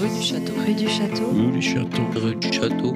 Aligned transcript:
rue 0.00 0.08
du 0.08 0.22
Château, 0.22 0.52
rue 0.66 0.74
du 0.74 0.88
Château, 0.88 1.30
rue 1.30 1.50
du 1.50 1.60
Château, 1.60 2.14
rue 2.14 2.34
du 2.34 2.52
Château, 2.52 2.94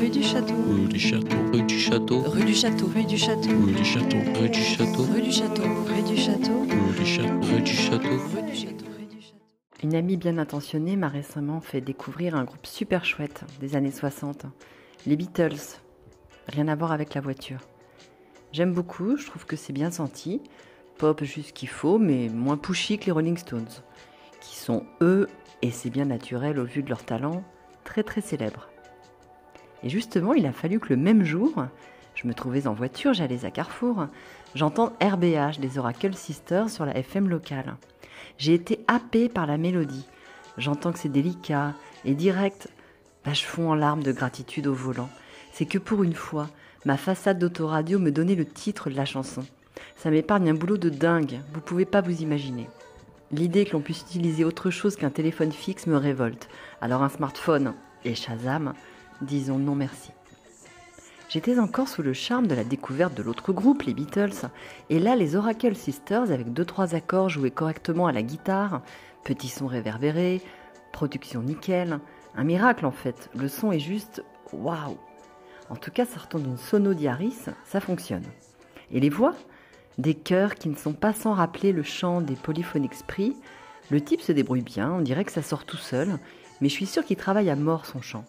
rue 0.00 0.08
du 0.08 0.22
Château, 0.22 0.54
rue 0.72 0.88
du 0.88 0.98
Château, 0.98 1.36
rue 1.52 1.64
du 1.64 1.78
Château, 1.78 2.16
rue 2.26 2.44
du 2.44 2.54
Château, 2.54 2.86
rue 2.86 3.04
du 3.04 3.16
Château, 3.16 3.46
rue 3.52 3.74
du 3.74 3.84
Château, 3.84 4.26
rue 4.32 4.50
du 4.50 4.52
Château, 4.52 4.52
rue 4.52 4.52
du 4.52 4.62
Château, 4.62 5.02
rue 5.04 5.22
du 5.22 5.32
Château, 5.32 5.82
rue 5.84 6.02
du 6.02 6.16
Château, 6.16 6.64
rue 6.64 6.92
du 6.92 7.04
Château, 7.04 7.04
rue 7.04 7.04
du 7.04 7.04
Château. 7.04 7.42
rue 7.42 7.60
du 7.60 7.72
Château, 7.72 8.16
rue 8.34 8.42
du 8.42 8.56
Château. 8.56 8.84
Une 9.82 9.94
amie 9.94 10.16
bien 10.16 10.38
intentionnée 10.38 10.96
m'a 10.96 11.08
récemment 11.08 11.60
fait 11.60 11.82
découvrir 11.82 12.34
un 12.34 12.44
groupe 12.44 12.66
super 12.66 13.04
chouette 13.04 13.44
des 13.60 13.76
années 13.76 13.90
60, 13.90 14.46
les 15.06 15.16
Beatles. 15.16 15.78
Rien 16.48 16.68
à 16.68 16.76
voir 16.76 16.92
avec 16.92 17.12
la 17.12 17.20
voiture. 17.20 17.60
J'aime 18.52 18.72
beaucoup, 18.72 19.18
je 19.18 19.26
trouve 19.26 19.44
que 19.44 19.56
c'est 19.56 19.74
bien 19.74 19.90
senti, 19.90 20.40
pop 20.96 21.22
juste 21.24 21.52
qu'il 21.52 21.68
faut, 21.68 21.98
mais 21.98 22.30
moins 22.30 22.56
pushy 22.56 22.98
que 22.98 23.06
les 23.06 23.12
Rolling 23.12 23.36
Stones, 23.36 23.68
qui 24.40 24.56
sont 24.56 24.84
eux, 25.00 25.28
et 25.62 25.70
c'est 25.70 25.90
bien 25.90 26.04
naturel 26.04 26.58
au 26.58 26.64
vu 26.64 26.82
de 26.82 26.88
leur 26.88 27.04
talent, 27.04 27.42
très 27.84 28.02
très 28.02 28.20
célèbres. 28.20 28.68
Et 29.82 29.88
justement, 29.88 30.34
il 30.34 30.46
a 30.46 30.52
fallu 30.52 30.80
que 30.80 30.90
le 30.90 30.96
même 30.96 31.24
jour, 31.24 31.66
je 32.14 32.26
me 32.26 32.34
trouvais 32.34 32.66
en 32.66 32.74
voiture, 32.74 33.14
j'allais 33.14 33.44
à 33.44 33.50
Carrefour, 33.50 34.06
j'entends 34.54 34.92
RBH 35.02 35.60
des 35.60 35.78
Oracle 35.78 36.14
Sisters 36.14 36.70
sur 36.70 36.86
la 36.86 36.96
FM 36.96 37.28
locale. 37.28 37.76
J'ai 38.38 38.54
été 38.54 38.84
happée 38.88 39.28
par 39.28 39.46
la 39.46 39.58
mélodie. 39.58 40.06
J'entends 40.58 40.92
que 40.92 40.98
c'est 40.98 41.08
délicat 41.08 41.74
et 42.04 42.14
direct. 42.14 42.68
Bah, 43.24 43.32
je 43.32 43.44
fonds 43.44 43.70
en 43.70 43.74
larmes 43.74 44.02
de 44.02 44.12
gratitude 44.12 44.66
au 44.66 44.74
volant. 44.74 45.10
C'est 45.52 45.66
que 45.66 45.78
pour 45.78 46.02
une 46.02 46.14
fois, 46.14 46.48
ma 46.84 46.96
façade 46.96 47.38
d'autoradio 47.38 47.98
me 47.98 48.10
donnait 48.10 48.34
le 48.34 48.46
titre 48.46 48.90
de 48.90 48.96
la 48.96 49.04
chanson. 49.04 49.44
Ça 49.96 50.10
m'épargne 50.10 50.50
un 50.50 50.54
boulot 50.54 50.78
de 50.78 50.88
dingue, 50.88 51.40
vous 51.52 51.60
pouvez 51.60 51.84
pas 51.84 52.00
vous 52.00 52.22
imaginer. 52.22 52.68
L'idée 53.32 53.64
que 53.64 53.72
l'on 53.72 53.80
puisse 53.80 54.02
utiliser 54.02 54.44
autre 54.44 54.70
chose 54.70 54.94
qu'un 54.94 55.10
téléphone 55.10 55.50
fixe 55.50 55.86
me 55.86 55.96
révolte. 55.96 56.48
Alors 56.80 57.02
un 57.02 57.08
smartphone 57.08 57.74
et 58.04 58.14
Shazam, 58.14 58.72
disons 59.20 59.58
non 59.58 59.74
merci. 59.74 60.12
J'étais 61.28 61.58
encore 61.58 61.88
sous 61.88 62.02
le 62.02 62.12
charme 62.12 62.46
de 62.46 62.54
la 62.54 62.62
découverte 62.62 63.14
de 63.14 63.24
l'autre 63.24 63.52
groupe, 63.52 63.82
les 63.82 63.94
Beatles, 63.94 64.48
et 64.90 65.00
là 65.00 65.16
les 65.16 65.34
Oracle 65.34 65.74
Sisters 65.74 66.30
avec 66.30 66.52
deux 66.52 66.64
trois 66.64 66.94
accords 66.94 67.28
joués 67.28 67.50
correctement 67.50 68.06
à 68.06 68.12
la 68.12 68.22
guitare, 68.22 68.82
petit 69.24 69.48
son 69.48 69.66
réverbéré, 69.66 70.40
production 70.92 71.42
nickel, 71.42 71.98
un 72.36 72.44
miracle 72.44 72.86
en 72.86 72.92
fait. 72.92 73.28
Le 73.34 73.48
son 73.48 73.72
est 73.72 73.80
juste 73.80 74.22
waouh. 74.52 74.98
En 75.68 75.74
tout 75.74 75.90
cas, 75.90 76.06
sortant 76.06 76.38
d'une 76.38 76.56
sono 76.56 76.94
diaris, 76.94 77.34
ça 77.64 77.80
fonctionne. 77.80 78.22
Et 78.92 79.00
les 79.00 79.10
voix? 79.10 79.34
Des 79.98 80.14
chœurs 80.14 80.56
qui 80.56 80.68
ne 80.68 80.76
sont 80.76 80.92
pas 80.92 81.14
sans 81.14 81.32
rappeler 81.32 81.72
le 81.72 81.82
chant 81.82 82.20
des 82.20 82.34
polyphoniques 82.34 82.94
Spree. 82.94 83.34
Le 83.90 84.00
type 84.00 84.20
se 84.20 84.32
débrouille 84.32 84.62
bien, 84.62 84.92
on 84.92 85.00
dirait 85.00 85.24
que 85.24 85.32
ça 85.32 85.42
sort 85.42 85.64
tout 85.64 85.76
seul, 85.76 86.18
mais 86.60 86.68
je 86.68 86.74
suis 86.74 86.86
sûre 86.86 87.04
qu'il 87.04 87.16
travaille 87.16 87.48
à 87.48 87.56
mort 87.56 87.86
son 87.86 88.02
chant. 88.02 88.24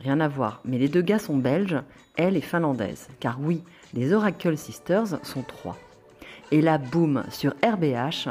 Rien 0.00 0.18
à 0.20 0.28
voir, 0.28 0.60
mais 0.64 0.78
les 0.78 0.88
deux 0.88 1.02
gars 1.02 1.18
sont 1.18 1.36
belges, 1.36 1.76
elle 2.16 2.36
est 2.36 2.40
finlandaise. 2.40 3.08
Car 3.20 3.38
oui, 3.40 3.62
les 3.94 4.12
Oracle 4.12 4.56
Sisters 4.56 5.24
sont 5.24 5.42
trois. 5.42 5.76
Et 6.50 6.62
là, 6.62 6.78
boum, 6.78 7.24
sur 7.30 7.54
RBH, 7.64 8.28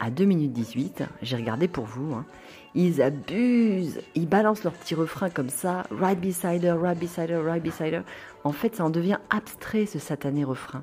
à 0.00 0.10
2 0.10 0.24
minutes 0.24 0.52
18, 0.52 1.04
j'ai 1.22 1.36
regardé 1.36 1.66
pour 1.66 1.84
vous, 1.84 2.14
hein, 2.14 2.26
ils 2.74 3.00
abusent, 3.00 4.00
ils 4.14 4.28
balancent 4.28 4.64
leur 4.64 4.72
petit 4.72 4.94
refrain 4.94 5.30
comme 5.30 5.48
ça, 5.48 5.84
right 5.90 6.20
beside 6.20 6.64
her, 6.64 6.76
right 6.78 6.98
beside 6.98 7.30
her, 7.30 7.42
right 7.42 7.62
beside 7.62 7.94
her. 7.94 8.02
En 8.42 8.52
fait, 8.52 8.76
ça 8.76 8.84
en 8.84 8.90
devient 8.90 9.18
abstrait 9.30 9.86
ce 9.86 9.98
satané 9.98 10.44
refrain. 10.44 10.82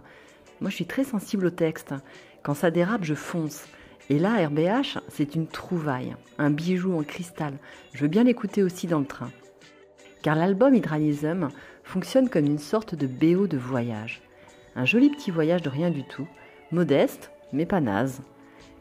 Moi, 0.61 0.69
je 0.69 0.75
suis 0.75 0.85
très 0.85 1.03
sensible 1.03 1.47
au 1.47 1.49
texte. 1.49 1.95
Quand 2.43 2.53
ça 2.53 2.69
dérape, 2.69 3.03
je 3.03 3.15
fonce. 3.15 3.65
Et 4.11 4.19
là, 4.19 4.47
RBH, 4.47 4.99
c'est 5.09 5.33
une 5.33 5.47
trouvaille, 5.47 6.15
un 6.37 6.51
bijou 6.51 6.97
en 6.97 7.01
cristal. 7.01 7.53
Je 7.93 8.03
veux 8.03 8.07
bien 8.07 8.23
l'écouter 8.23 8.61
aussi 8.61 8.85
dans 8.85 8.99
le 8.99 9.05
train. 9.05 9.31
Car 10.21 10.35
l'album 10.35 10.75
Hydranism 10.75 11.49
fonctionne 11.83 12.29
comme 12.29 12.45
une 12.45 12.59
sorte 12.59 12.93
de 12.93 13.07
BO 13.07 13.47
de 13.47 13.57
voyage. 13.57 14.21
Un 14.75 14.85
joli 14.85 15.09
petit 15.09 15.31
voyage 15.31 15.63
de 15.63 15.69
rien 15.69 15.89
du 15.89 16.03
tout, 16.03 16.27
modeste, 16.71 17.31
mais 17.53 17.65
pas 17.65 17.81
naze. 17.81 18.21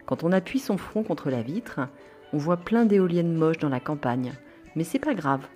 Quand 0.05 0.23
on 0.23 0.33
appuie 0.33 0.59
son 0.59 0.77
front 0.77 1.03
contre 1.03 1.31
la 1.31 1.41
vitre, 1.41 1.81
on 2.35 2.39
voit 2.39 2.59
plein 2.59 2.85
d'éoliennes 2.85 3.35
moches 3.35 3.59
dans 3.59 3.71
la 3.71 3.81
campagne. 3.81 4.33
Mais 4.77 4.85
c'est 4.85 4.99
pas 4.99 5.15
grave. 5.15 5.47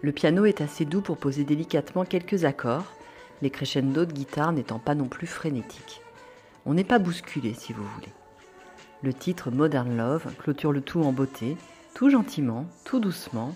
Le 0.00 0.12
piano 0.12 0.44
est 0.44 0.60
assez 0.60 0.84
doux 0.84 1.00
pour 1.00 1.16
poser 1.16 1.42
délicatement 1.42 2.04
quelques 2.04 2.44
accords, 2.44 2.94
les 3.42 3.50
crescendo 3.50 4.06
de 4.06 4.12
guitare 4.12 4.52
n'étant 4.52 4.78
pas 4.78 4.94
non 4.94 5.08
plus 5.08 5.26
frénétiques. 5.26 6.00
On 6.64 6.74
n'est 6.74 6.84
pas 6.84 7.00
bousculé 7.00 7.54
si 7.54 7.72
vous 7.72 7.84
voulez. 7.84 8.12
Le 9.02 9.12
titre 9.12 9.50
Modern 9.50 9.96
Love 9.96 10.32
clôture 10.38 10.72
le 10.72 10.80
tout 10.80 11.02
en 11.02 11.12
beauté, 11.12 11.56
tout 11.92 12.08
gentiment, 12.08 12.66
tout 12.84 13.00
doucement, 13.00 13.52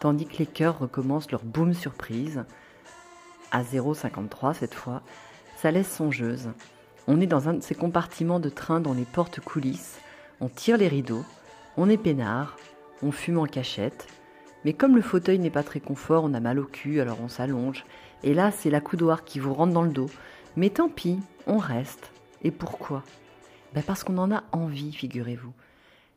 tandis 0.00 0.26
que 0.26 0.38
les 0.38 0.46
chœurs 0.46 0.78
recommencent 0.78 1.30
leur 1.30 1.44
boom 1.44 1.74
surprise. 1.74 2.44
À 3.52 3.62
0,53 3.62 4.54
cette 4.54 4.74
fois, 4.74 5.02
ça 5.56 5.70
laisse 5.70 5.94
songeuse. 5.94 6.48
On 7.06 7.20
est 7.20 7.26
dans 7.26 7.48
un 7.48 7.54
de 7.54 7.62
ces 7.62 7.74
compartiments 7.74 8.40
de 8.40 8.48
train 8.48 8.80
dont 8.80 8.94
les 8.94 9.04
portes 9.04 9.40
coulissent, 9.40 10.00
on 10.40 10.48
tire 10.48 10.78
les 10.78 10.88
rideaux, 10.88 11.24
on 11.76 11.88
est 11.88 11.96
peinard, 11.96 12.56
on 13.02 13.12
fume 13.12 13.38
en 13.38 13.46
cachette, 13.46 14.06
mais 14.64 14.72
comme 14.72 14.96
le 14.96 15.02
fauteuil 15.02 15.38
n'est 15.38 15.50
pas 15.50 15.62
très 15.62 15.80
confort, 15.80 16.24
on 16.24 16.34
a 16.34 16.40
mal 16.40 16.58
au 16.58 16.64
cul, 16.64 17.00
alors 17.00 17.18
on 17.22 17.28
s'allonge, 17.28 17.84
et 18.22 18.34
là 18.34 18.50
c'est 18.50 18.70
la 18.70 18.80
coudoir 18.80 19.24
qui 19.24 19.38
vous 19.38 19.54
rentre 19.54 19.72
dans 19.72 19.82
le 19.82 19.92
dos. 19.92 20.10
Mais 20.56 20.70
tant 20.70 20.88
pis, 20.88 21.18
on 21.46 21.58
reste. 21.58 22.10
Et 22.42 22.50
pourquoi? 22.50 23.02
Ben 23.74 23.82
Parce 23.82 24.04
qu'on 24.04 24.18
en 24.18 24.32
a 24.32 24.44
envie, 24.52 24.92
figurez-vous. 24.92 25.52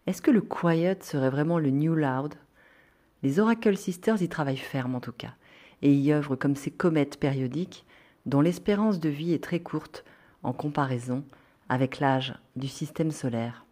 Est-ce 0.08 0.22
que 0.22 0.32
le 0.32 0.42
quiet 0.42 0.98
serait 1.02 1.30
vraiment 1.30 1.60
le 1.60 1.70
new 1.70 1.96
loud? 1.96 2.34
Les 3.24 3.40
Oracle 3.40 3.78
Sisters 3.78 4.22
y 4.22 4.30
travaillent 4.30 4.58
ferme 4.58 4.96
en 4.96 5.00
tout 5.00 5.12
cas, 5.12 5.34
et 5.82 5.94
y 5.94 6.12
œuvrent 6.12 6.38
comme 6.38 6.56
ces 6.56 6.72
comètes 6.72 7.20
périodiques 7.20 7.86
dont 8.26 8.42
l'espérance 8.42 9.00
de 9.00 9.10
vie 9.10 9.34
est 9.34 9.44
très 9.44 9.60
courte 9.60 10.04
en 10.44 10.54
comparaison 10.54 11.24
avec 11.70 12.00
l'âge 12.00 12.34
du 12.56 12.68
système 12.68 13.12
solaire. 13.12 13.66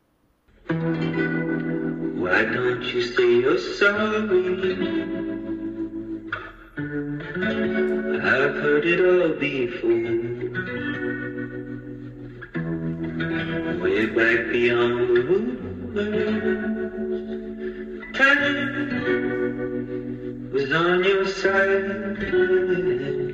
I've 8.30 8.56
heard 8.58 8.86
it 8.86 9.02
all 9.02 9.30
before. 9.40 9.90
Way 13.82 14.06
back 14.06 14.52
beyond 14.52 15.18
the 15.18 15.24
world, 15.30 15.58
time 18.14 18.44
was 20.54 20.72
on 20.72 21.04
your 21.04 21.28
side. 21.28 23.29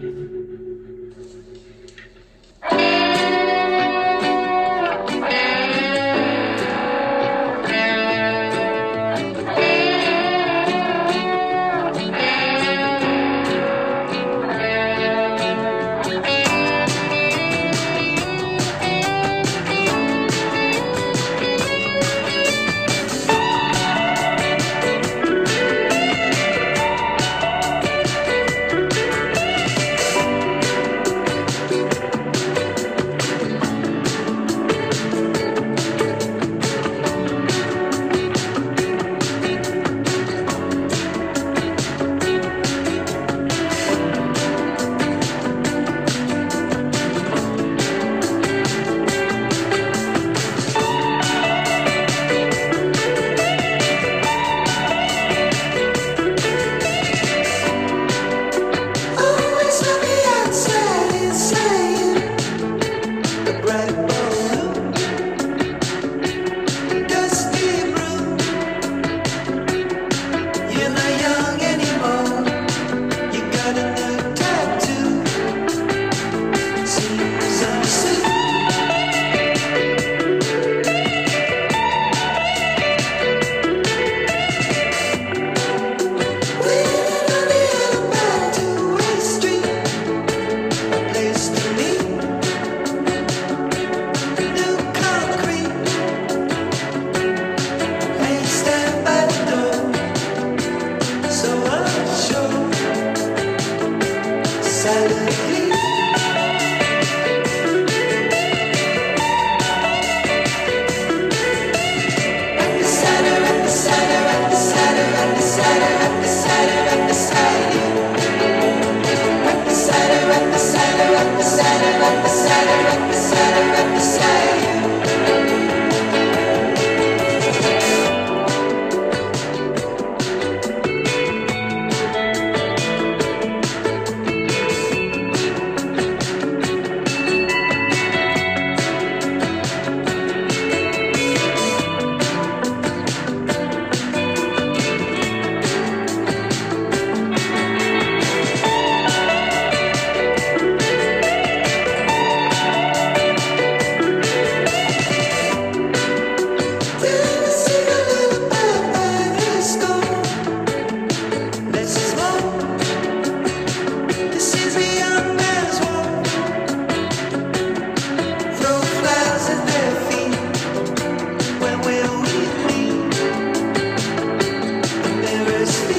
this 175.66 175.95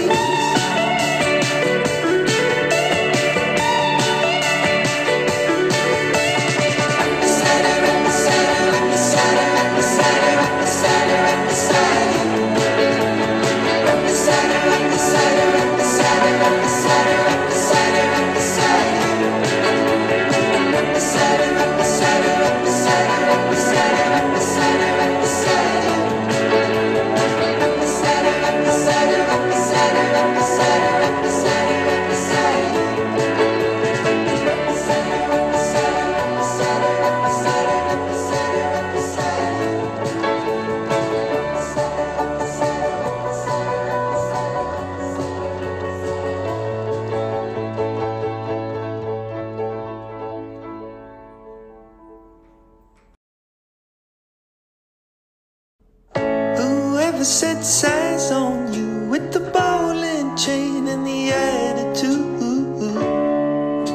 size 58.18 58.32
on 58.32 58.72
you 58.72 59.08
with 59.10 59.32
the 59.32 59.40
bowling 59.40 60.36
chain 60.36 60.86
and 60.88 61.06
the 61.06 61.30
attitude 61.30 62.36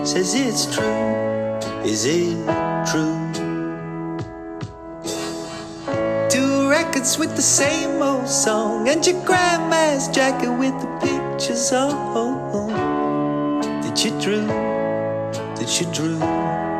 says 0.07 0.33
it's 0.35 0.65
true. 0.73 0.83
Is 1.83 2.05
it 2.05 2.37
true? 2.89 3.17
Two 6.29 6.69
records 6.69 7.17
with 7.17 7.35
the 7.35 7.41
same 7.41 8.01
old 8.01 8.27
song 8.27 8.87
and 8.87 9.05
your 9.05 9.23
grandma's 9.25 10.07
jacket 10.09 10.51
with 10.51 10.79
the 10.81 10.87
pictures 10.99 11.71
on. 11.71 12.69
Did 13.81 14.03
you 14.03 14.11
drew? 14.21 14.47
Did 15.55 15.69
you 15.79 15.91
drew? 15.93 16.70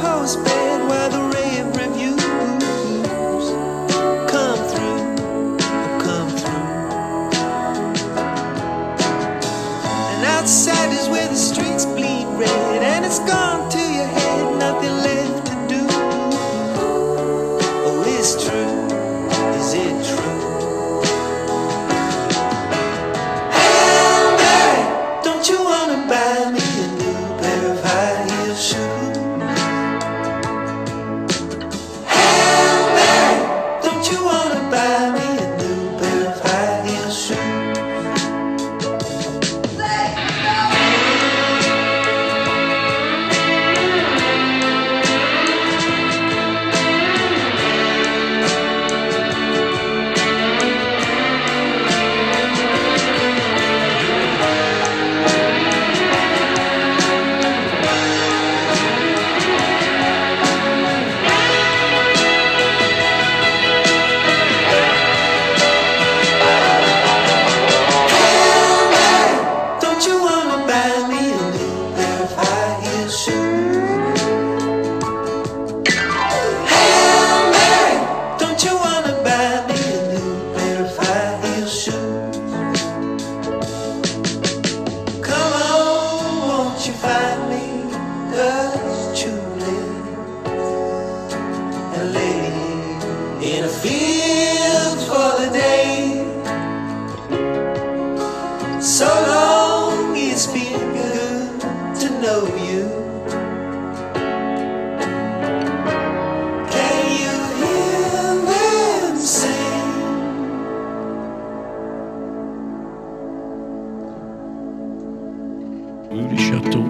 post 0.00 0.44
bed 0.44 0.88
where 0.88 1.08
the 1.08 1.31
be 93.80 94.11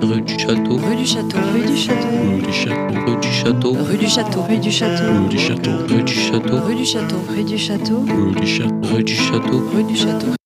rue 0.02 0.20
du 0.22 0.38
Château, 0.38 0.76
Rue 0.76 0.96
du 0.96 1.06
Château, 1.06 1.38
rue 1.54 1.62
du 1.62 1.76
Château. 1.76 2.08
rue 2.26 2.42
du 2.42 2.52
Château, 2.52 3.72
rue 3.72 3.96
du 3.96 4.08
Château, 4.08 4.42
Rue 4.42 4.58
du 4.58 4.70
Château, 4.70 5.02
rue 5.08 5.28
du 5.28 5.38
Château. 5.40 5.82
rue 5.88 6.02
du 6.02 6.14
Château, 6.14 6.56
rue 6.58 6.74
du 6.74 6.74
Château, 6.74 6.74
Rue 6.74 6.74
du 6.74 6.84
Château, 6.84 7.16
rue 7.28 7.44
du 7.44 7.58
Château. 7.58 7.98
rue 8.02 8.34
du 8.34 8.46
Château, 8.46 8.84
rue 8.94 9.04
du 9.04 9.14
Château. 9.14 9.62
Rue 9.74 9.84
du 9.84 9.96
Château. 9.96 10.41